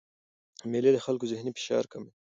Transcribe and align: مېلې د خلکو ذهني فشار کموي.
مېلې 0.71 0.91
د 0.93 0.97
خلکو 1.05 1.29
ذهني 1.31 1.51
فشار 1.57 1.83
کموي. 1.91 2.11